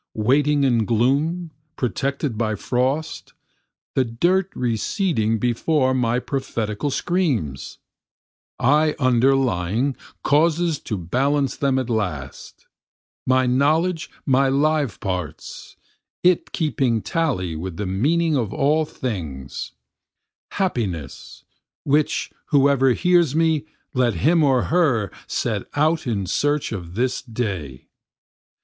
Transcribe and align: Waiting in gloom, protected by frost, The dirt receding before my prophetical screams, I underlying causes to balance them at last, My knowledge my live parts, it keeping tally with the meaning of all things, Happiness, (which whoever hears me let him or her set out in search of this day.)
Waiting 0.17 0.63
in 0.63 0.85
gloom, 0.85 1.51
protected 1.75 2.35
by 2.35 2.55
frost, 2.55 3.33
The 3.93 4.03
dirt 4.03 4.49
receding 4.55 5.37
before 5.37 5.93
my 5.93 6.17
prophetical 6.17 6.89
screams, 6.89 7.77
I 8.59 8.95
underlying 8.97 9.95
causes 10.23 10.79
to 10.89 10.97
balance 10.97 11.55
them 11.55 11.77
at 11.77 11.87
last, 11.87 12.65
My 13.27 13.45
knowledge 13.45 14.09
my 14.25 14.49
live 14.49 14.99
parts, 15.01 15.77
it 16.23 16.51
keeping 16.51 17.03
tally 17.03 17.55
with 17.55 17.77
the 17.77 17.85
meaning 17.85 18.35
of 18.35 18.51
all 18.51 18.85
things, 18.85 19.73
Happiness, 20.53 21.43
(which 21.83 22.31
whoever 22.47 22.93
hears 22.93 23.35
me 23.35 23.67
let 23.93 24.15
him 24.15 24.43
or 24.43 24.63
her 24.63 25.11
set 25.27 25.67
out 25.75 26.07
in 26.07 26.25
search 26.25 26.71
of 26.71 26.95
this 26.95 27.21
day.) 27.21 27.87